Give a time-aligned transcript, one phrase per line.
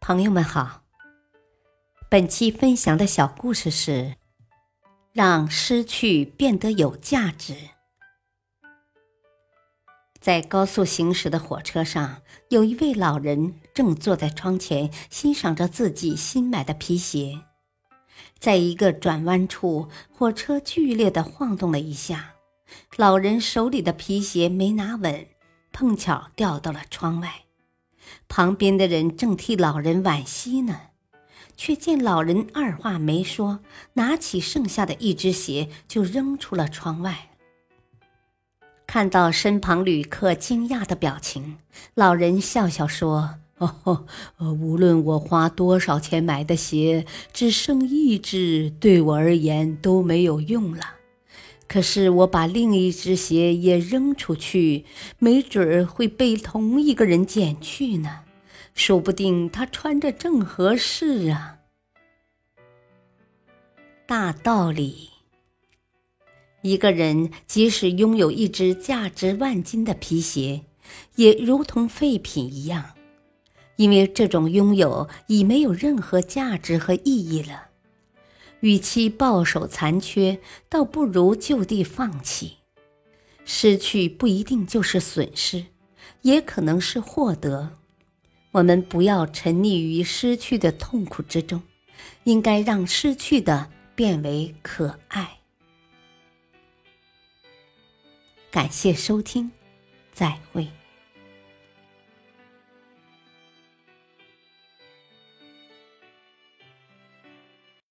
[0.00, 0.82] 朋友们好，
[2.08, 4.16] 本期分享的小故事是：
[5.12, 7.54] 让失去变得有价值。
[10.18, 17.38] 在高速行驶的火车上，有一位老人正坐在窗前欣赏着自己新买的皮鞋。
[18.38, 22.34] 在一个转弯处，火车剧烈的晃动了一下，
[22.96, 25.26] 老人手里的皮鞋没拿稳，
[25.70, 27.44] 碰巧掉到了窗外。
[28.28, 30.80] 旁边的人正替老人惋惜呢，
[31.56, 33.60] 却见老人二话没说，
[33.94, 37.30] 拿起剩下的一只鞋就扔出了窗外。
[38.86, 41.58] 看到身旁旅客惊讶的表情，
[41.94, 44.06] 老人笑笑说：“哦，
[44.38, 50.82] 无论我花多少钱买的鞋，只剩一只，对我而言都没有用了。
[51.72, 54.84] 可是我把另一只鞋也扔出去，
[55.20, 58.22] 没准儿会被同一个人捡去呢。
[58.74, 61.58] 说不定他穿着正合适啊。”
[64.04, 65.10] 大道理。
[66.62, 70.62] 一个人即使拥有一只价值万金的皮鞋，
[71.14, 72.94] 也如同废品一样，
[73.76, 77.69] 因为这种拥有已没有任何价值和意义了。
[78.60, 82.58] 与其抱守残缺，倒不如就地放弃。
[83.44, 85.66] 失去不一定就是损失，
[86.22, 87.78] 也可能是获得。
[88.52, 91.62] 我们不要沉溺于失去的痛苦之中，
[92.24, 95.38] 应该让失去的变为可爱。
[98.50, 99.50] 感谢收听，
[100.12, 100.79] 再会。